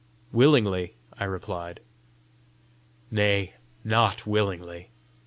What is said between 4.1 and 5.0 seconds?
willingly!"